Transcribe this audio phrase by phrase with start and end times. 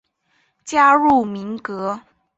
[0.65, 2.01] 加入民革。